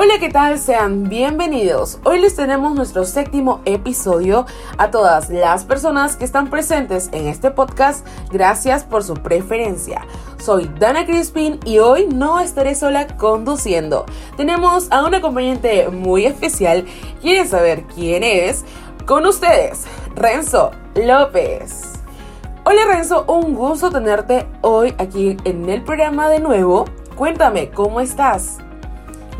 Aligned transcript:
Hola, 0.00 0.20
¿qué 0.20 0.28
tal? 0.28 0.60
Sean 0.60 1.08
bienvenidos. 1.08 1.98
Hoy 2.04 2.20
les 2.20 2.36
tenemos 2.36 2.72
nuestro 2.72 3.04
séptimo 3.04 3.62
episodio 3.64 4.46
a 4.76 4.92
todas 4.92 5.28
las 5.28 5.64
personas 5.64 6.14
que 6.14 6.24
están 6.24 6.50
presentes 6.50 7.08
en 7.10 7.26
este 7.26 7.50
podcast. 7.50 8.06
Gracias 8.30 8.84
por 8.84 9.02
su 9.02 9.14
preferencia. 9.14 10.06
Soy 10.38 10.70
Dana 10.78 11.04
Crispin 11.04 11.58
y 11.64 11.78
hoy 11.78 12.06
no 12.06 12.38
estaré 12.38 12.76
sola 12.76 13.08
conduciendo. 13.16 14.06
Tenemos 14.36 14.86
a 14.92 15.04
un 15.04 15.16
acompañante 15.16 15.88
muy 15.88 16.26
especial. 16.26 16.84
¿Quieren 17.20 17.48
saber 17.48 17.82
quién 17.92 18.22
es? 18.22 18.64
Con 19.04 19.26
ustedes, 19.26 19.82
Renzo 20.14 20.70
López. 20.94 21.94
Hola 22.62 22.82
Renzo, 22.86 23.24
un 23.26 23.52
gusto 23.52 23.90
tenerte 23.90 24.46
hoy 24.60 24.94
aquí 24.98 25.36
en 25.42 25.68
el 25.68 25.82
programa 25.82 26.28
de 26.28 26.38
nuevo. 26.38 26.84
Cuéntame, 27.16 27.70
¿cómo 27.70 28.00
estás? 28.00 28.58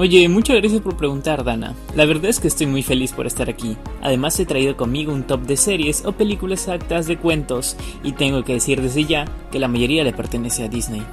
Oye, 0.01 0.29
muchas 0.29 0.59
gracias 0.59 0.81
por 0.81 0.97
preguntar, 0.97 1.43
Dana. 1.43 1.75
La 1.97 2.07
verdad 2.07 2.27
es 2.27 2.39
que 2.39 2.47
estoy 2.47 2.67
muy 2.67 2.85
feliz 2.85 3.11
por 3.11 3.27
estar 3.27 3.51
aquí. 3.51 3.77
Además 4.01 4.39
he 4.39 4.47
traído 4.47 4.77
conmigo 4.77 5.13
un 5.13 5.25
top 5.25 5.41
de 5.41 5.57
series 5.57 6.05
o 6.05 6.13
películas 6.13 6.69
actas 6.69 7.09
de 7.09 7.19
cuentos 7.19 7.77
y 8.05 8.13
tengo 8.13 8.45
que 8.45 8.53
decir 8.53 8.81
desde 8.81 9.07
ya 9.07 9.25
que 9.51 9.59
la 9.59 9.67
mayoría 9.67 10.05
le 10.05 10.13
pertenece 10.13 10.63
a 10.63 10.69
Disney. 10.69 11.05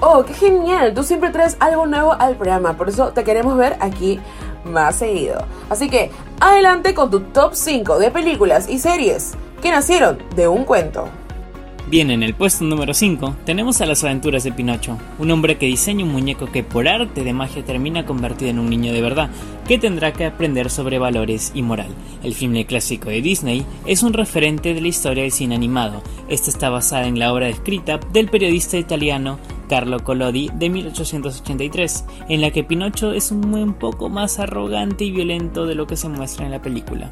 Oh, 0.00 0.24
qué 0.24 0.32
genial. 0.32 0.94
Tú 0.94 1.02
siempre 1.02 1.28
traes 1.28 1.58
algo 1.60 1.84
nuevo 1.84 2.14
al 2.14 2.36
programa, 2.36 2.78
por 2.78 2.88
eso 2.88 3.08
te 3.08 3.24
queremos 3.24 3.58
ver 3.58 3.76
aquí 3.80 4.18
más 4.64 4.96
seguido. 4.96 5.44
Así 5.68 5.90
que, 5.90 6.10
adelante 6.40 6.94
con 6.94 7.10
tu 7.10 7.20
top 7.20 7.52
5 7.52 7.98
de 7.98 8.10
películas 8.10 8.70
y 8.70 8.78
series 8.78 9.34
que 9.60 9.70
nacieron 9.70 10.16
de 10.34 10.48
un 10.48 10.64
cuento. 10.64 11.10
Bien, 11.86 12.10
en 12.10 12.22
el 12.22 12.32
puesto 12.32 12.64
número 12.64 12.94
5 12.94 13.36
tenemos 13.44 13.82
a 13.82 13.86
las 13.86 14.02
aventuras 14.04 14.42
de 14.42 14.52
Pinocho, 14.52 14.96
un 15.18 15.30
hombre 15.30 15.58
que 15.58 15.66
diseña 15.66 16.04
un 16.04 16.12
muñeco 16.12 16.50
que 16.50 16.64
por 16.64 16.88
arte 16.88 17.24
de 17.24 17.34
magia 17.34 17.62
termina 17.62 18.06
convertido 18.06 18.50
en 18.50 18.58
un 18.58 18.70
niño 18.70 18.90
de 18.90 19.02
verdad, 19.02 19.28
que 19.68 19.76
tendrá 19.76 20.14
que 20.14 20.24
aprender 20.24 20.70
sobre 20.70 20.98
valores 20.98 21.52
y 21.54 21.60
moral. 21.60 21.88
El 22.22 22.32
filme 22.32 22.64
clásico 22.64 23.10
de 23.10 23.20
Disney 23.20 23.66
es 23.84 24.02
un 24.02 24.14
referente 24.14 24.72
de 24.72 24.80
la 24.80 24.88
historia 24.88 25.24
del 25.24 25.32
cine 25.32 25.54
animado. 25.54 26.02
Esta 26.28 26.48
está 26.48 26.70
basada 26.70 27.06
en 27.06 27.18
la 27.18 27.30
obra 27.30 27.50
escrita 27.50 28.00
del 28.12 28.30
periodista 28.30 28.78
italiano 28.78 29.38
Carlo 29.68 30.02
Collodi 30.02 30.48
de 30.54 30.70
1883, 30.70 32.06
en 32.30 32.40
la 32.40 32.50
que 32.50 32.64
Pinocho 32.64 33.12
es 33.12 33.30
un 33.30 33.74
poco 33.74 34.08
más 34.08 34.38
arrogante 34.38 35.04
y 35.04 35.10
violento 35.10 35.66
de 35.66 35.74
lo 35.74 35.86
que 35.86 35.96
se 35.96 36.08
muestra 36.08 36.46
en 36.46 36.52
la 36.52 36.62
película. 36.62 37.10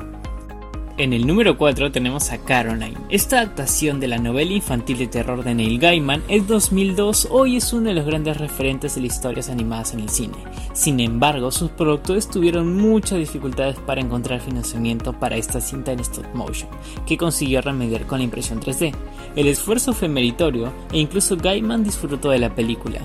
En 1.03 1.13
el 1.13 1.27
número 1.27 1.59
4 1.59 1.91
tenemos 1.91 2.31
a 2.31 2.39
Caroline. 2.39 2.95
Esta 3.09 3.39
adaptación 3.39 3.99
de 3.99 4.07
la 4.07 4.19
novela 4.19 4.53
infantil 4.53 4.99
de 4.99 5.09
terror 5.09 5.43
de 5.43 5.53
Neil 5.53 5.81
Gaiman 5.81 6.23
es 6.29 6.47
2002, 6.47 7.27
hoy 7.29 7.57
es 7.57 7.73
uno 7.73 7.89
de 7.89 7.95
los 7.95 8.07
grandes 8.07 8.37
referentes 8.37 8.95
de 8.95 9.01
las 9.01 9.17
historias 9.17 9.49
animadas 9.49 9.95
en 9.95 9.99
el 9.99 10.09
cine. 10.09 10.37
Sin 10.75 11.01
embargo, 11.01 11.51
sus 11.51 11.73
productores 11.73 12.29
tuvieron 12.29 12.77
muchas 12.77 13.19
dificultades 13.19 13.75
para 13.81 14.01
encontrar 14.01 14.39
financiamiento 14.39 15.13
para 15.13 15.37
esta 15.37 15.61
cinta 15.61 15.91
en 15.91 15.99
stop 15.99 16.33
motion, 16.35 16.71
que 17.05 17.17
consiguió 17.17 17.63
remediar 17.63 18.07
con 18.07 18.19
la 18.19 18.25
impresión 18.25 18.61
3D. 18.61 18.95
El 19.35 19.49
esfuerzo 19.49 19.95
fue 19.95 20.07
meritorio 20.07 20.73
e 20.93 21.01
incluso 21.01 21.37
Gaiman 21.37 21.83
disfrutó 21.83 22.31
de 22.31 22.39
la 22.39 22.55
película. 22.55 23.01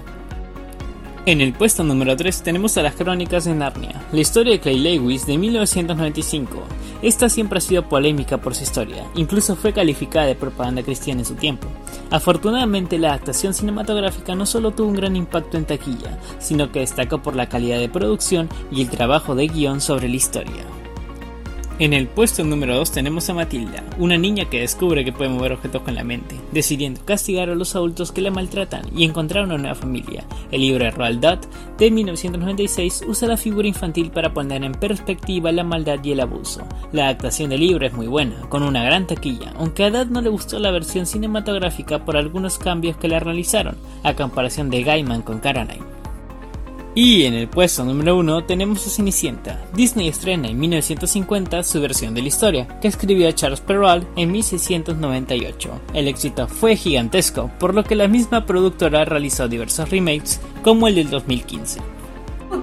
En 1.26 1.42
el 1.42 1.52
puesto 1.52 1.84
número 1.84 2.16
3 2.16 2.42
tenemos 2.42 2.78
a 2.78 2.84
las 2.84 2.96
Crónicas 2.96 3.44
de 3.44 3.54
Narnia, 3.54 4.02
la 4.14 4.22
historia 4.22 4.54
de 4.54 4.60
Clay 4.60 4.78
Lewis 4.78 5.26
de 5.26 5.38
1995. 5.38 6.64
Esta 7.02 7.30
siempre 7.30 7.60
ha 7.60 7.62
sido 7.62 7.88
polémica 7.88 8.38
por 8.40 8.56
su 8.56 8.64
historia, 8.64 9.06
incluso 9.16 9.56
fue 9.56 9.72
calificada 9.72 10.26
de 10.26 10.36
propaganda 10.36 10.82
cristiana 10.82 11.22
en 11.22 11.26
su 11.26 11.36
tiempo. 11.36 11.68
Afortunadamente 12.10 12.98
la 12.98 13.10
adaptación 13.10 13.54
cinematográfica 13.54 14.34
no 14.34 14.46
solo 14.46 14.72
tuvo 14.72 14.90
un 14.90 14.96
gran 14.96 15.16
impacto 15.16 15.58
en 15.58 15.66
taquilla, 15.66 16.18
sino 16.40 16.72
que 16.72 16.80
destacó 16.80 17.22
por 17.22 17.36
la 17.36 17.50
calidad 17.50 17.80
de 17.80 17.90
producción 17.90 18.50
y 18.72 18.82
el 18.82 18.90
trabajo 18.90 19.36
de 19.36 19.48
guion 19.48 19.80
sobre 19.80 20.10
la 20.10 20.16
historia. 20.16 20.77
En 21.80 21.94
el 21.94 22.08
puesto 22.08 22.44
número 22.44 22.76
2 22.76 22.92
tenemos 22.92 23.30
a 23.30 23.36
Matilda, 23.36 23.84
una 24.00 24.18
niña 24.18 24.50
que 24.50 24.62
descubre 24.62 25.06
que 25.06 25.14
puede 25.14 25.30
mover 25.30 25.52
objetos 25.52 25.84
con 25.84 25.94
la 25.94 26.04
mente, 26.04 26.36
decidiendo 26.52 27.06
castigar 27.06 27.52
a 27.52 27.56
los 27.56 27.76
adultos 27.76 28.12
que 28.12 28.22
la 28.22 28.32
maltratan 28.32 28.82
y 28.98 29.04
encontrar 29.04 29.44
una 29.44 29.60
nueva 29.60 29.76
familia. 29.76 30.26
El 30.50 30.62
libro 30.62 30.86
de 30.86 30.90
Roald 30.90 31.20
Dahl 31.20 31.40
de 31.78 31.92
1996 31.92 33.04
usa 33.08 33.28
la 33.28 33.38
figura 33.38 33.68
infantil 33.68 34.10
para 34.10 34.34
poner 34.34 34.64
en 34.64 34.72
perspectiva 34.72 35.52
la 35.52 35.64
maldad 35.64 36.04
y 36.04 36.14
el 36.14 36.22
abuso. 36.22 36.66
La 36.94 37.04
adaptación 37.04 37.52
del 37.52 37.60
libro 37.60 37.86
es 37.86 37.94
muy 37.94 38.08
buena, 38.08 38.42
con 38.50 38.64
una 38.64 38.84
gran 38.84 39.06
taquilla, 39.06 39.54
aunque 39.60 39.84
a 39.84 39.92
Dahl 39.92 40.12
no 40.12 40.22
le 40.22 40.30
gustó 40.30 40.58
la 40.58 40.72
versión 40.72 41.06
cinematográfica 41.06 42.04
por 42.04 42.18
algunos 42.18 42.58
cambios 42.58 42.98
que 42.98 43.08
la 43.08 43.20
realizaron, 43.20 43.76
a 44.02 44.16
comparación 44.16 44.72
de 44.72 44.82
Gaiman 44.82 45.22
con 45.22 45.40
Caroline. 45.40 45.97
Y 47.00 47.26
en 47.26 47.36
el 47.36 47.48
puesto 47.48 47.86
número 47.86 48.18
1 48.18 48.46
tenemos 48.46 48.88
a 48.88 48.90
Cenicienta. 48.90 49.60
Disney 49.76 50.08
estrena 50.08 50.48
en 50.48 50.60
1950 50.60 51.62
su 51.62 51.80
versión 51.80 52.16
de 52.16 52.24
la 52.24 52.28
historia, 52.28 52.68
que 52.82 52.88
escribió 52.88 53.32
Charles 53.34 53.62
Perrault 53.62 54.08
en 54.16 54.32
1698. 54.32 55.70
El 55.94 56.08
éxito 56.08 56.48
fue 56.48 56.76
gigantesco, 56.76 57.52
por 57.60 57.76
lo 57.76 57.84
que 57.84 57.94
la 57.94 58.08
misma 58.08 58.48
productora 58.48 59.06
realizó 59.06 59.48
diversos 59.48 59.92
remakes, 59.92 60.42
como 60.64 60.88
el 60.88 60.96
del 60.96 61.12
2015. 61.12 61.82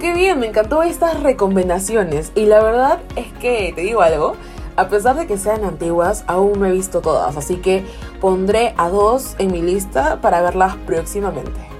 qué 0.01 0.13
bien, 0.13 0.37
me 0.41 0.47
encantó 0.47 0.83
estas 0.83 1.23
recomendaciones 1.23 2.33
y 2.35 2.45
la 2.45 2.61
verdad 2.61 2.99
es 3.15 3.31
que, 3.39 3.71
te 3.73 3.83
digo 3.83 4.01
algo, 4.01 4.35
a 4.75 4.89
pesar 4.89 5.15
de 5.15 5.27
que 5.27 5.37
sean 5.37 5.63
antiguas, 5.63 6.25
aún 6.27 6.59
no 6.59 6.65
he 6.65 6.73
visto 6.73 6.99
todas, 6.99 7.37
así 7.37 7.55
que 7.55 7.85
pondré 8.19 8.73
a 8.75 8.89
dos 8.89 9.35
en 9.37 9.53
mi 9.53 9.61
lista 9.61 10.19
para 10.19 10.41
verlas 10.41 10.75
próximamente. 10.85 11.74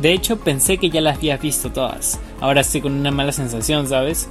De 0.00 0.12
hecho, 0.12 0.38
pensé 0.38 0.78
que 0.78 0.90
ya 0.90 1.00
las 1.00 1.16
había 1.16 1.36
visto 1.38 1.72
todas. 1.72 2.20
Ahora 2.40 2.60
estoy 2.60 2.80
con 2.80 2.92
una 2.92 3.10
mala 3.10 3.32
sensación, 3.32 3.88
¿sabes? 3.88 4.28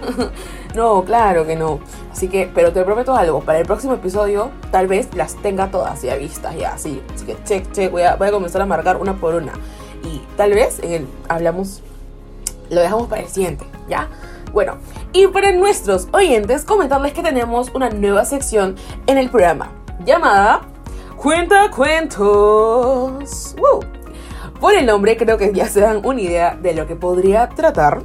no, 0.76 1.02
claro 1.02 1.44
que 1.44 1.56
no. 1.56 1.80
Así 2.12 2.28
que, 2.28 2.48
pero 2.54 2.72
te 2.72 2.84
prometo 2.84 3.16
algo, 3.16 3.40
para 3.40 3.58
el 3.58 3.66
próximo 3.66 3.94
episodio 3.94 4.50
tal 4.70 4.86
vez 4.86 5.08
las 5.16 5.34
tenga 5.34 5.68
todas 5.68 6.02
ya 6.02 6.14
vistas, 6.14 6.54
ya, 6.56 6.74
así. 6.74 7.02
Así 7.12 7.26
que 7.26 7.36
check, 7.42 7.72
check, 7.72 7.90
voy 7.90 8.02
a, 8.02 8.16
comenzar 8.30 8.62
a 8.62 8.66
marcar 8.66 8.98
una 8.98 9.14
por 9.14 9.34
una. 9.34 9.52
Y 10.04 10.20
tal 10.36 10.52
vez 10.52 10.78
en 10.78 10.92
el 10.92 11.08
hablamos, 11.28 11.82
lo 12.70 12.80
dejamos 12.80 13.08
para 13.08 13.22
el 13.22 13.28
siguiente, 13.28 13.64
¿ya? 13.88 14.08
Bueno, 14.52 14.76
y 15.12 15.26
para 15.26 15.50
nuestros 15.50 16.06
oyentes, 16.12 16.64
comentarles 16.64 17.14
que 17.14 17.22
tenemos 17.22 17.70
una 17.74 17.90
nueva 17.90 18.24
sección 18.24 18.76
en 19.08 19.18
el 19.18 19.28
programa 19.28 19.72
llamada 20.04 20.60
Cuenta 21.16 21.68
Cuentos. 21.70 23.56
Por 24.60 24.74
el 24.74 24.84
nombre 24.84 25.16
creo 25.16 25.38
que 25.38 25.52
ya 25.54 25.66
se 25.68 25.80
dan 25.80 26.02
una 26.04 26.20
idea 26.20 26.54
de 26.54 26.74
lo 26.74 26.86
que 26.86 26.94
podría 26.94 27.48
tratar. 27.48 28.02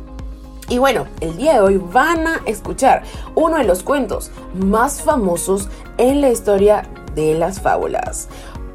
Y 0.69 0.77
bueno, 0.77 1.05
el 1.19 1.35
día 1.35 1.55
de 1.55 1.59
hoy 1.59 1.77
van 1.77 2.25
a 2.27 2.41
escuchar 2.45 3.03
uno 3.35 3.57
de 3.57 3.65
los 3.65 3.83
cuentos 3.83 4.31
más 4.55 5.01
famosos 5.01 5.69
en 5.97 6.21
la 6.21 6.29
historia 6.29 6.89
de 7.13 7.35
las 7.35 7.59
fábulas. 7.59 8.29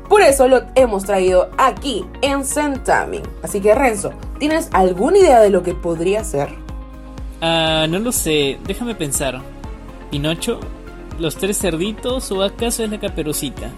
Por 0.09 0.23
eso 0.23 0.47
lo 0.47 0.63
hemos 0.75 1.05
traído 1.05 1.51
aquí 1.57 2.05
en 2.21 2.45
Centaming. 2.45 3.23
Así 3.43 3.61
que 3.61 3.75
Renzo, 3.75 4.13
¿tienes 4.39 4.69
alguna 4.73 5.19
idea 5.19 5.41
de 5.41 5.51
lo 5.51 5.63
que 5.63 5.75
podría 5.75 6.23
ser? 6.23 6.51
Ah, 7.41 7.87
no 7.89 7.99
lo 7.99 8.13
sé, 8.13 8.59
déjame 8.67 8.95
pensar. 8.95 9.41
¿Pinocho? 10.11 10.61
¿Los 11.19 11.37
tres 11.37 11.59
cerditos 11.59 12.31
o 12.31 12.43
acaso 12.43 12.85
es 12.85 12.91
la 12.91 13.01
caperucita? 13.01 13.71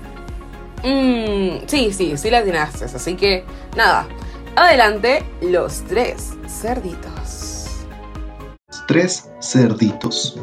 Mmm, 0.85 1.67
sí, 1.67 1.93
sí, 1.93 2.17
sí 2.17 2.31
la 2.31 2.43
tienes. 2.43 2.83
Así 2.83 3.15
que, 3.15 3.45
nada. 3.77 4.07
Adelante, 4.57 5.23
los 5.41 5.83
tres 5.83 6.35
cerditos. 6.47 7.87
Tres 8.87 9.31
cerditos. 9.41 10.39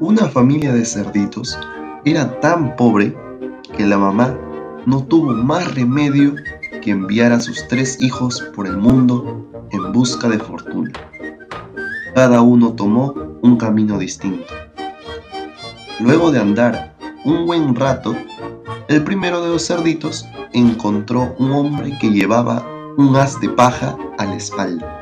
Una 0.00 0.28
familia 0.28 0.72
de 0.72 0.84
cerditos 0.84 1.58
era 2.04 2.40
tan 2.40 2.76
pobre 2.76 3.14
que 3.76 3.84
la 3.84 3.98
mamá 3.98 4.38
no 4.86 5.04
tuvo 5.04 5.32
más 5.32 5.74
remedio 5.74 6.34
que 6.80 6.90
enviar 6.90 7.32
a 7.32 7.40
sus 7.40 7.66
tres 7.68 8.00
hijos 8.00 8.40
por 8.54 8.66
el 8.66 8.76
mundo 8.76 9.46
en 9.70 9.92
busca 9.92 10.28
de 10.28 10.38
fortuna. 10.38 10.92
Cada 12.14 12.40
uno 12.40 12.72
tomó 12.72 13.12
un 13.42 13.56
camino 13.56 13.98
distinto. 13.98 14.54
Luego 16.00 16.30
de 16.30 16.38
andar 16.38 16.96
un 17.24 17.44
buen 17.46 17.74
rato, 17.74 18.16
el 18.88 19.04
primero 19.04 19.42
de 19.42 19.50
los 19.50 19.66
cerditos 19.66 20.26
encontró 20.52 21.34
un 21.38 21.52
hombre 21.52 21.92
que 22.00 22.10
llevaba 22.10 22.66
un 22.96 23.14
haz 23.16 23.38
de 23.40 23.48
paja 23.50 23.96
a 24.18 24.24
la 24.24 24.36
espalda. 24.36 24.94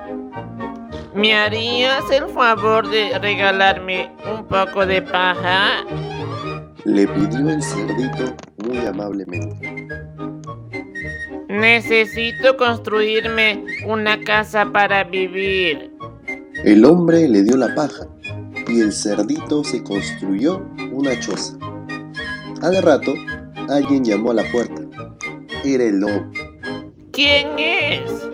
¿Me 1.14 1.34
harías 1.34 2.10
el 2.10 2.28
favor 2.28 2.88
de 2.90 3.18
regalarme 3.18 4.10
un 4.30 4.44
poco 4.46 4.84
de 4.84 5.00
paja? 5.00 5.84
Le 6.84 7.06
pidió 7.06 7.48
el 7.48 7.62
cerdito 7.62 8.36
muy 8.64 8.78
amablemente. 8.78 9.86
Necesito 11.48 12.56
construirme 12.56 13.64
una 13.86 14.20
casa 14.20 14.70
para 14.70 15.04
vivir. 15.04 15.92
El 16.64 16.84
hombre 16.84 17.28
le 17.28 17.44
dio 17.44 17.56
la 17.56 17.74
paja 17.74 18.06
y 18.68 18.80
el 18.80 18.92
cerdito 18.92 19.62
se 19.64 19.82
construyó 19.82 20.66
una 20.92 21.18
choza. 21.20 21.56
Al 22.62 22.82
rato 22.82 23.14
Alguien 23.68 24.04
llamó 24.04 24.30
a 24.30 24.34
la 24.34 24.44
puerta. 24.52 24.82
Era 25.64 25.84
el 25.84 26.00
lobo. 26.00 26.30
¿Quién 27.12 27.58
es? 27.58 28.28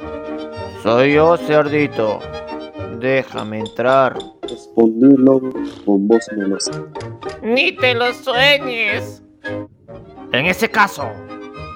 Soy 0.83 1.15
yo, 1.15 1.37
cerdito. 1.37 2.19
Déjame 3.01 3.61
entrar. 3.61 4.19
Respondió 4.43 5.09
el 5.09 5.25
lobo 5.25 5.53
con 5.85 6.09
voz 6.09 6.27
melosa. 6.37 6.85
Ni 7.43 7.75
te 7.77 7.95
lo 7.95 8.13
sueñes. 8.13 9.23
En 10.33 10.47
ese 10.47 10.71
caso, 10.71 11.11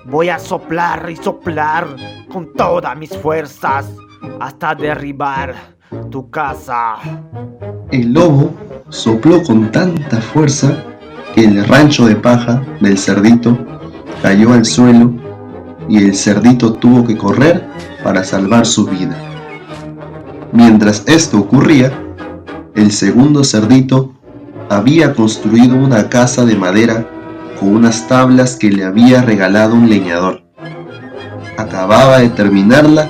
voy 0.07 0.29
a 0.29 0.39
soplar 0.39 1.09
y 1.11 1.17
soplar 1.17 1.87
con 2.33 2.53
todas 2.55 2.97
mis 2.97 3.17
fuerzas 3.17 3.91
hasta 4.41 4.75
derribar 4.75 5.55
tu 6.11 6.31
casa. 6.31 6.97
El 7.91 8.13
lobo 8.13 8.51
sopló 8.89 9.43
con 9.43 9.71
tanta 9.71 10.21
fuerza 10.21 10.75
que 10.75 10.96
el 11.37 11.67
rancho 11.67 12.07
de 12.07 12.17
paja 12.17 12.63
del 12.81 12.99
cerdito 12.99 13.59
cayó 14.23 14.53
al 14.55 14.65
suelo 14.65 15.13
y 15.89 15.99
el 15.99 16.15
cerdito 16.15 16.73
tuvo 16.73 17.07
que 17.07 17.17
correr 17.17 17.69
para 18.03 18.25
salvar 18.25 18.67
su 18.67 18.87
vida. 18.87 19.17
Mientras 20.53 21.05
esto 21.07 21.39
ocurría, 21.39 21.93
el 22.75 22.91
segundo 22.91 23.45
cerdito 23.45 24.15
había 24.71 25.15
construido 25.15 25.77
una 25.77 26.09
casa 26.09 26.45
de 26.45 26.57
madera 26.57 27.07
con 27.61 27.77
unas 27.77 28.09
tablas 28.09 28.57
que 28.57 28.71
le 28.71 28.85
había 28.85 29.23
regalado 29.23 29.75
un 29.75 29.89
leñador. 29.89 30.43
Acababa 31.59 32.19
de 32.19 32.31
terminarla 32.31 33.09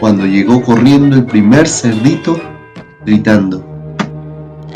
cuando 0.00 0.26
llegó 0.26 0.62
corriendo 0.62 1.16
el 1.16 1.24
primer 1.24 1.66
cerdito 1.66 2.38
gritando. 3.04 3.64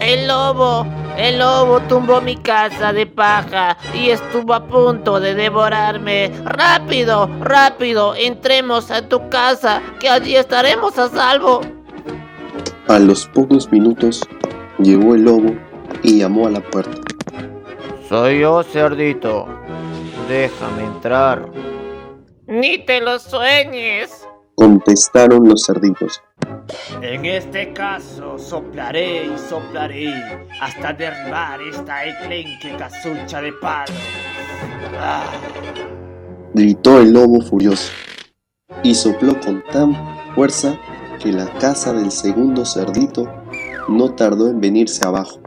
El 0.00 0.28
lobo, 0.28 0.86
el 1.18 1.40
lobo 1.40 1.80
tumbó 1.80 2.20
mi 2.20 2.36
casa 2.36 2.92
de 2.92 3.04
paja 3.04 3.76
y 3.92 4.10
estuvo 4.10 4.54
a 4.54 4.66
punto 4.66 5.18
de 5.18 5.34
devorarme. 5.34 6.30
Rápido, 6.44 7.28
rápido, 7.40 8.14
entremos 8.14 8.92
a 8.92 9.08
tu 9.08 9.28
casa, 9.28 9.82
que 9.98 10.08
allí 10.08 10.36
estaremos 10.36 10.96
a 10.96 11.08
salvo. 11.08 11.60
A 12.86 13.00
los 13.00 13.26
pocos 13.26 13.70
minutos 13.72 14.22
llegó 14.78 15.16
el 15.16 15.24
lobo 15.24 15.56
y 16.04 16.20
llamó 16.20 16.46
a 16.46 16.50
la 16.50 16.60
puerta. 16.60 17.00
Soy 18.08 18.40
yo, 18.40 18.62
cerdito. 18.62 19.46
Déjame 20.28 20.84
entrar. 20.84 21.50
Ni 22.46 22.78
te 22.84 23.00
lo 23.00 23.18
sueñes. 23.18 24.24
Contestaron 24.54 25.48
los 25.48 25.66
cerditos. 25.66 26.22
En 27.00 27.24
este 27.24 27.72
caso 27.72 28.38
soplaré 28.38 29.26
y 29.26 29.38
soplaré 29.38 30.12
hasta 30.60 30.92
derribar 30.92 31.60
esta 31.62 32.04
eclenque 32.04 32.76
casucha 32.76 33.40
de 33.40 33.52
palo. 33.54 33.94
Ah. 34.98 35.30
Gritó 36.54 37.00
el 37.00 37.12
lobo 37.12 37.40
furioso 37.40 37.92
y 38.82 38.94
sopló 38.94 39.38
con 39.40 39.62
tan 39.70 39.94
fuerza 40.34 40.78
que 41.22 41.32
la 41.32 41.46
casa 41.58 41.92
del 41.92 42.10
segundo 42.10 42.64
cerdito 42.64 43.28
no 43.88 44.14
tardó 44.14 44.48
en 44.48 44.60
venirse 44.60 45.04
abajo, 45.04 45.40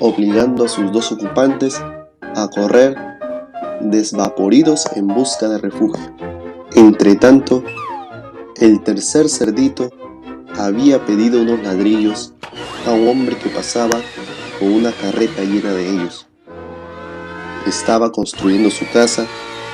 obligando 0.00 0.64
a 0.64 0.68
sus 0.68 0.92
dos 0.92 1.10
ocupantes 1.12 1.80
a 2.20 2.48
correr 2.48 2.96
desvaporidos 3.80 4.86
en 4.94 5.08
busca 5.08 5.48
de 5.48 5.58
refugio. 5.58 6.14
Entretanto, 6.74 7.62
el 8.56 8.82
tercer 8.82 9.28
cerdito 9.28 9.90
había 10.64 11.04
pedido 11.04 11.42
unos 11.42 11.62
ladrillos 11.62 12.32
a 12.86 12.92
un 12.92 13.08
hombre 13.08 13.36
que 13.36 13.50
pasaba 13.50 14.00
con 14.58 14.72
una 14.72 14.92
carreta 14.92 15.42
llena 15.42 15.72
de 15.72 15.90
ellos. 15.90 16.26
Estaba 17.66 18.10
construyendo 18.10 18.70
su 18.70 18.86
casa 18.90 19.26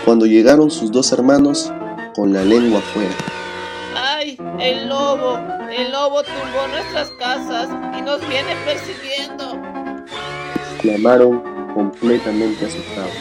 cuando 0.04 0.26
llegaron 0.26 0.70
sus 0.70 0.90
dos 0.90 1.12
hermanos 1.12 1.72
con 2.14 2.32
la 2.32 2.42
lengua 2.42 2.81
afuera. 2.81 3.14
¡Ay! 3.96 4.37
El 4.58 4.88
lobo, 4.88 5.38
el 5.70 5.92
lobo 5.92 6.22
tumbó 6.22 6.66
nuestras 6.72 7.08
casas 7.19 7.69
y 7.96 8.02
nos 8.02 8.20
viene 8.28 8.54
persiguiendo. 8.64 9.58
Exclamaron 10.75 11.42
completamente 11.75 12.66
asustados. 12.66 13.12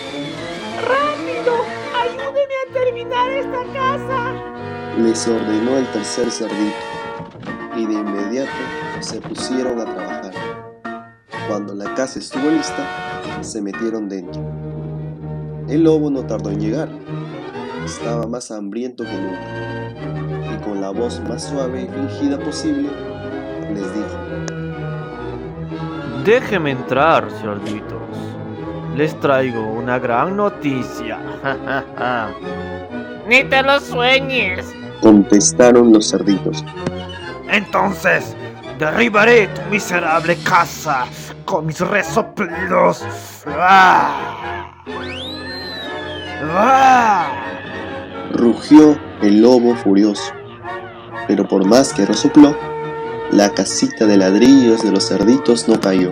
¡Rápido! 0.88 1.54
¡Ayúdeme 1.96 2.56
a 2.68 2.74
terminar 2.74 3.30
esta 3.32 3.64
casa! 3.74 4.34
Les 4.98 5.28
ordenó 5.28 5.78
el 5.78 5.88
tercer 5.92 6.32
cerdito 6.32 6.99
y 7.80 7.86
de 7.86 7.94
inmediato 7.94 8.52
se 9.00 9.22
pusieron 9.22 9.80
a 9.80 9.86
trabajar. 9.86 10.32
Cuando 11.48 11.74
la 11.74 11.94
casa 11.96 12.20
estuvo 12.20 12.50
lista, 12.50 12.86
se 13.42 13.62
metieron 13.62 14.10
dentro. 14.10 14.42
El 15.68 15.84
lobo 15.84 16.10
no 16.10 16.26
tardó 16.26 16.52
en 16.52 16.60
llegar. 16.60 16.90
Estaba 17.86 18.28
más 18.28 18.52
hambriento 18.52 19.04
que 19.04 19.14
nunca. 19.14 20.54
Y 20.54 20.58
con 20.64 20.82
la 20.82 20.90
voz 20.90 21.22
más 21.22 21.46
suave 21.46 21.84
y 21.84 21.88
fingida 21.88 22.38
posible, 22.38 22.90
les 23.74 23.94
dijo, 23.94 24.20
Déjeme 26.26 26.72
entrar, 26.72 27.30
cerditos. 27.42 27.98
Les 28.96 29.18
traigo 29.22 29.66
una 29.66 29.98
gran 30.00 30.36
noticia. 30.36 31.20
Ni 33.28 33.44
te 33.46 33.64
lo 33.64 33.80
sueñes. 33.80 34.66
contestaron 35.02 35.94
los 35.94 36.10
cerditos. 36.10 36.64
Entonces, 37.52 38.36
derribaré 38.78 39.48
tu 39.48 39.62
miserable 39.70 40.38
casa 40.44 41.06
con 41.46 41.66
mis 41.66 41.80
resoplidos. 41.80 43.04
¡Ah! 43.48 44.72
¡Ah! 46.52 47.28
Rugió 48.32 48.98
el 49.22 49.42
lobo 49.42 49.76
furioso, 49.76 50.32
pero 51.28 51.48
por 51.48 51.66
más 51.66 51.94
que 51.94 52.06
resopló, 52.06 52.56
la 53.32 53.50
casita 53.50 54.06
de 54.06 54.18
ladrillos 54.18 54.84
de 54.84 54.92
los 54.92 55.08
cerditos 55.08 55.68
no 55.68 55.80
cayó. 55.80 56.12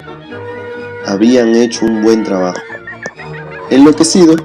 Habían 1.06 1.56
hecho 1.56 1.86
un 1.86 2.04
buen 2.04 2.24
trabajo. 2.24 2.60
Enloquecido, 3.70 4.36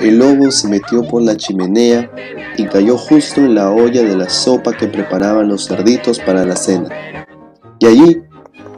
el 0.00 0.18
lobo 0.18 0.50
se 0.50 0.68
metió 0.68 1.06
por 1.06 1.22
la 1.22 1.36
chimenea 1.36 2.10
y 2.56 2.66
cayó 2.66 2.96
justo 2.96 3.40
en 3.40 3.54
la 3.54 3.70
olla 3.70 4.02
de 4.02 4.16
la 4.16 4.28
sopa 4.28 4.72
que 4.72 4.88
preparaban 4.88 5.48
los 5.48 5.66
cerditos 5.66 6.18
para 6.18 6.44
la 6.44 6.56
cena. 6.56 6.88
Y 7.78 7.86
allí 7.86 8.22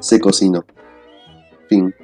se 0.00 0.20
cocinó. 0.20 0.64
Fin. 1.68 1.94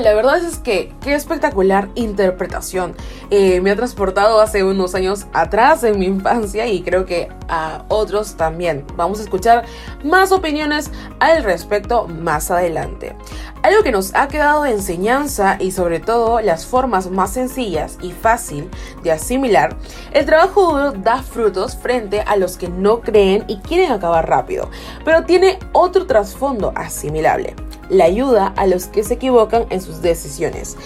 La 0.00 0.14
verdad 0.14 0.38
es 0.38 0.58
que 0.58 0.90
qué 1.02 1.14
espectacular 1.14 1.90
interpretación. 1.94 2.96
Eh, 3.30 3.60
me 3.60 3.70
ha 3.70 3.76
transportado 3.76 4.40
hace 4.40 4.64
unos 4.64 4.94
años 4.94 5.26
atrás 5.34 5.84
en 5.84 5.98
mi 5.98 6.06
infancia 6.06 6.66
y 6.66 6.82
creo 6.82 7.04
que 7.04 7.28
a 7.48 7.84
otros 7.88 8.36
también. 8.36 8.86
Vamos 8.96 9.20
a 9.20 9.22
escuchar 9.22 9.66
más 10.02 10.32
opiniones 10.32 10.90
al 11.20 11.44
respecto 11.44 12.08
más 12.08 12.50
adelante. 12.50 13.14
Algo 13.62 13.82
que 13.82 13.92
nos 13.92 14.14
ha 14.14 14.28
quedado 14.28 14.62
de 14.62 14.72
enseñanza 14.72 15.56
y 15.60 15.72
sobre 15.72 16.00
todo 16.00 16.40
las 16.40 16.64
formas 16.64 17.10
más 17.10 17.34
sencillas 17.34 17.98
y 18.00 18.12
fácil 18.12 18.70
de 19.02 19.12
asimilar, 19.12 19.76
el 20.12 20.24
trabajo 20.24 20.72
duro 20.72 20.92
da 20.92 21.22
frutos 21.22 21.76
frente 21.76 22.22
a 22.22 22.36
los 22.36 22.56
que 22.56 22.68
no 22.68 23.02
creen 23.02 23.44
y 23.46 23.58
quieren 23.58 23.92
acabar 23.92 24.26
rápido, 24.28 24.70
pero 25.04 25.24
tiene 25.24 25.58
otro 25.72 26.06
trasfondo 26.06 26.72
asimilable 26.74 27.54
la 27.88 28.04
ayuda 28.04 28.52
a 28.56 28.66
los 28.66 28.86
que 28.86 29.04
se 29.04 29.14
equivocan 29.14 29.66
en 29.70 29.80
sus 29.80 30.02
decisiones. 30.02 30.76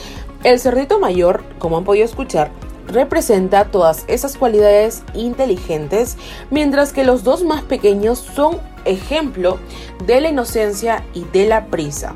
El 0.44 0.60
cerdito 0.60 0.98
mayor, 0.98 1.42
como 1.58 1.76
han 1.76 1.84
podido 1.84 2.04
escuchar, 2.04 2.50
representa 2.86 3.66
todas 3.66 4.04
esas 4.06 4.36
cualidades 4.36 5.02
inteligentes, 5.14 6.16
mientras 6.50 6.92
que 6.92 7.04
los 7.04 7.24
dos 7.24 7.42
más 7.42 7.62
pequeños 7.62 8.18
son 8.18 8.58
ejemplo 8.84 9.58
de 10.06 10.20
la 10.20 10.28
inocencia 10.28 11.04
y 11.12 11.24
de 11.24 11.46
la 11.46 11.66
prisa. 11.66 12.14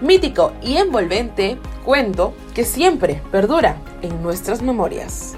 Mítico 0.00 0.52
y 0.62 0.76
envolvente 0.76 1.58
cuento 1.84 2.32
que 2.54 2.64
siempre 2.64 3.22
perdura 3.30 3.76
en 4.02 4.22
nuestras 4.22 4.62
memorias. 4.62 5.36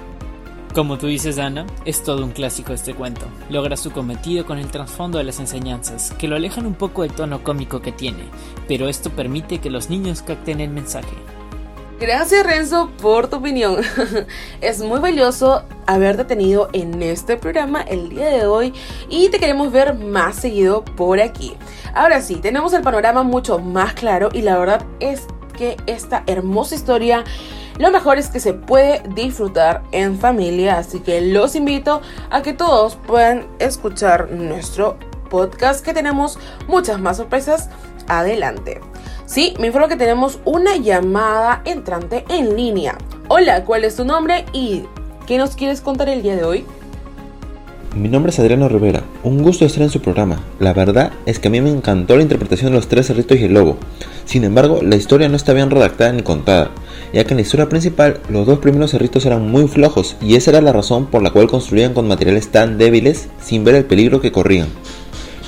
Como 0.73 0.97
tú 0.97 1.07
dices, 1.07 1.37
Ana, 1.37 1.65
es 1.83 2.01
todo 2.01 2.23
un 2.23 2.31
clásico 2.31 2.71
este 2.71 2.93
cuento. 2.93 3.25
Logra 3.49 3.75
su 3.75 3.91
cometido 3.91 4.45
con 4.45 4.57
el 4.57 4.71
trasfondo 4.71 5.17
de 5.17 5.25
las 5.25 5.39
enseñanzas, 5.39 6.13
que 6.17 6.29
lo 6.29 6.37
alejan 6.37 6.65
un 6.65 6.75
poco 6.75 7.01
del 7.01 7.11
tono 7.11 7.43
cómico 7.43 7.81
que 7.81 7.91
tiene, 7.91 8.23
pero 8.69 8.87
esto 8.87 9.09
permite 9.09 9.59
que 9.59 9.69
los 9.69 9.89
niños 9.89 10.21
capten 10.21 10.61
el 10.61 10.69
mensaje. 10.69 11.13
Gracias 11.99 12.45
Renzo 12.45 12.89
por 13.01 13.27
tu 13.27 13.35
opinión. 13.35 13.81
es 14.61 14.79
muy 14.79 15.01
valioso 15.01 15.63
haberte 15.87 16.23
tenido 16.23 16.69
en 16.71 17.03
este 17.03 17.35
programa 17.35 17.81
el 17.81 18.07
día 18.07 18.27
de 18.27 18.45
hoy 18.45 18.73
y 19.09 19.27
te 19.27 19.39
queremos 19.39 19.73
ver 19.73 19.95
más 19.95 20.37
seguido 20.37 20.85
por 20.85 21.19
aquí. 21.19 21.53
Ahora 21.93 22.21
sí, 22.21 22.35
tenemos 22.37 22.71
el 22.71 22.81
panorama 22.81 23.23
mucho 23.23 23.59
más 23.59 23.93
claro 23.93 24.29
y 24.31 24.41
la 24.41 24.57
verdad 24.57 24.85
es 25.01 25.27
que 25.57 25.75
esta 25.85 26.23
hermosa 26.27 26.75
historia 26.75 27.25
lo 27.77 27.91
mejor 27.91 28.17
es 28.17 28.29
que 28.29 28.39
se 28.39 28.53
puede 28.53 29.01
disfrutar 29.15 29.81
en 29.91 30.19
familia, 30.19 30.77
así 30.77 30.99
que 30.99 31.21
los 31.21 31.55
invito 31.55 32.01
a 32.29 32.41
que 32.41 32.53
todos 32.53 32.95
puedan 32.95 33.47
escuchar 33.59 34.31
nuestro 34.31 34.97
podcast 35.29 35.83
que 35.83 35.93
tenemos 35.93 36.37
muchas 36.67 36.99
más 36.99 37.17
sorpresas 37.17 37.69
adelante. 38.07 38.81
Sí, 39.25 39.53
me 39.59 39.67
informo 39.67 39.87
que 39.87 39.95
tenemos 39.95 40.39
una 40.43 40.75
llamada 40.75 41.61
entrante 41.65 42.25
en 42.27 42.55
línea. 42.57 42.97
Hola, 43.29 43.63
¿cuál 43.63 43.85
es 43.85 43.95
tu 43.95 44.03
nombre 44.03 44.45
y 44.51 44.83
qué 45.25 45.37
nos 45.37 45.55
quieres 45.55 45.79
contar 45.79 46.09
el 46.09 46.21
día 46.21 46.35
de 46.35 46.43
hoy? 46.43 46.65
Mi 47.93 48.07
nombre 48.07 48.31
es 48.31 48.39
Adriano 48.39 48.69
Rivera, 48.69 49.03
un 49.21 49.43
gusto 49.43 49.65
estar 49.65 49.83
en 49.83 49.89
su 49.89 49.99
programa. 49.99 50.41
La 50.59 50.71
verdad 50.71 51.11
es 51.25 51.39
que 51.39 51.49
a 51.49 51.51
mí 51.51 51.59
me 51.59 51.69
encantó 51.69 52.15
la 52.15 52.21
interpretación 52.21 52.71
de 52.71 52.77
los 52.77 52.87
tres 52.87 53.07
cerritos 53.07 53.37
y 53.37 53.43
el 53.43 53.53
lobo. 53.53 53.77
Sin 54.23 54.45
embargo, 54.45 54.79
la 54.81 54.95
historia 54.95 55.27
no 55.27 55.35
está 55.35 55.51
bien 55.51 55.69
redactada 55.69 56.13
ni 56.13 56.23
contada, 56.23 56.71
ya 57.11 57.25
que 57.25 57.31
en 57.31 57.37
la 57.37 57.41
historia 57.41 57.67
principal 57.67 58.21
los 58.29 58.47
dos 58.47 58.59
primeros 58.59 58.91
cerritos 58.91 59.25
eran 59.25 59.51
muy 59.51 59.67
flojos 59.67 60.15
y 60.21 60.35
esa 60.35 60.51
era 60.51 60.61
la 60.61 60.71
razón 60.71 61.07
por 61.07 61.21
la 61.21 61.31
cual 61.31 61.47
construían 61.47 61.93
con 61.93 62.07
materiales 62.07 62.47
tan 62.47 62.77
débiles 62.77 63.27
sin 63.41 63.65
ver 63.65 63.75
el 63.75 63.83
peligro 63.83 64.21
que 64.21 64.31
corrían. 64.31 64.69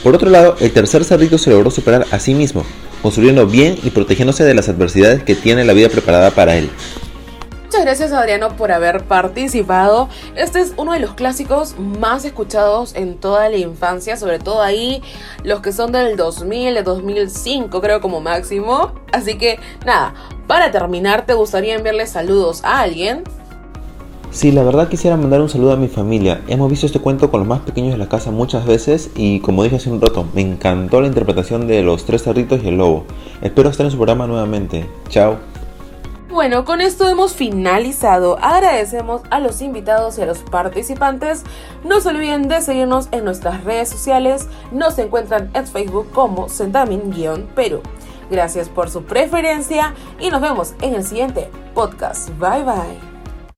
Por 0.03 0.13
otro 0.13 0.29
lado, 0.29 0.57
el 0.59 0.73
tercer 0.73 1.05
cerrito 1.05 1.37
se 1.37 1.49
logró 1.49 1.71
superar 1.71 2.05
a 2.11 2.19
sí 2.19 2.35
mismo, 2.35 2.65
construyendo 3.01 3.47
bien 3.47 3.77
y 3.83 3.89
protegiéndose 3.91 4.43
de 4.43 4.53
las 4.53 4.67
adversidades 4.67 5.23
que 5.23 5.35
tiene 5.35 5.63
la 5.63 5.71
vida 5.71 5.87
preparada 5.87 6.31
para 6.31 6.57
él. 6.57 6.69
Muchas 7.73 7.85
gracias 7.85 8.11
Adriano 8.11 8.49
por 8.55 8.71
haber 8.71 9.03
participado. 9.05 10.07
Este 10.35 10.59
es 10.59 10.75
uno 10.77 10.91
de 10.91 10.99
los 10.99 11.15
clásicos 11.15 11.73
más 11.79 12.23
escuchados 12.23 12.93
en 12.93 13.17
toda 13.17 13.49
la 13.49 13.57
infancia, 13.57 14.15
sobre 14.15 14.37
todo 14.37 14.61
ahí 14.61 15.01
los 15.43 15.61
que 15.61 15.71
son 15.71 15.91
del 15.91 16.15
2000, 16.15 16.75
de 16.75 16.83
2005 16.83 17.81
creo 17.81 17.99
como 17.99 18.21
máximo. 18.21 18.91
Así 19.11 19.39
que 19.39 19.57
nada, 19.87 20.13
para 20.45 20.69
terminar, 20.69 21.25
¿te 21.25 21.33
gustaría 21.33 21.73
enviarle 21.73 22.05
saludos 22.05 22.63
a 22.63 22.81
alguien? 22.81 23.23
Sí, 24.29 24.51
la 24.51 24.61
verdad 24.61 24.87
quisiera 24.87 25.17
mandar 25.17 25.41
un 25.41 25.49
saludo 25.49 25.71
a 25.71 25.75
mi 25.75 25.87
familia. 25.87 26.41
Hemos 26.47 26.69
visto 26.69 26.85
este 26.85 26.99
cuento 26.99 27.31
con 27.31 27.39
los 27.39 27.49
más 27.49 27.61
pequeños 27.61 27.93
de 27.93 27.97
la 27.97 28.07
casa 28.07 28.29
muchas 28.29 28.67
veces 28.67 29.09
y 29.15 29.39
como 29.39 29.63
dije 29.63 29.77
hace 29.77 29.89
un 29.89 29.99
rato, 29.99 30.27
me 30.35 30.41
encantó 30.41 31.01
la 31.01 31.07
interpretación 31.07 31.65
de 31.65 31.81
los 31.81 32.05
tres 32.05 32.21
cerritos 32.21 32.63
y 32.63 32.67
el 32.67 32.77
lobo. 32.77 33.05
Espero 33.41 33.69
estar 33.69 33.83
en 33.83 33.91
su 33.91 33.97
programa 33.97 34.27
nuevamente. 34.27 34.87
Chao. 35.09 35.52
Bueno, 36.33 36.65
con 36.65 36.81
esto 36.81 37.07
hemos 37.07 37.35
finalizado. 37.35 38.39
Agradecemos 38.41 39.21
a 39.29 39.39
los 39.39 39.61
invitados 39.61 40.17
y 40.17 40.23
a 40.23 40.25
los 40.25 40.39
participantes. 40.39 41.43
No 41.83 42.01
se 42.01 42.09
olviden 42.09 42.47
de 42.47 42.59
seguirnos 42.59 43.07
en 43.11 43.23
nuestras 43.23 43.63
redes 43.63 43.89
sociales. 43.89 44.47
Nos 44.71 44.97
encuentran 44.97 45.51
en 45.53 45.67
Facebook 45.67 46.09
como 46.11 46.49
Sentamin-Perú. 46.49 47.83
Gracias 48.31 48.67
por 48.67 48.89
su 48.89 49.03
preferencia 49.03 49.93
y 50.19 50.31
nos 50.31 50.41
vemos 50.41 50.73
en 50.81 50.95
el 50.95 51.03
siguiente 51.03 51.51
podcast. 51.75 52.29
Bye 52.39 52.63
bye. 52.63 53.12